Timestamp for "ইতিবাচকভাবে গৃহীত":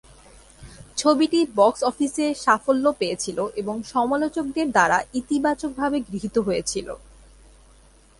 5.13-6.35